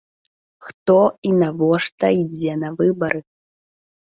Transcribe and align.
Хто 0.69 0.95
і 1.29 1.35
навошта 1.43 2.05
ідзе 2.23 2.53
на 2.65 2.69
выбары? 2.81 3.19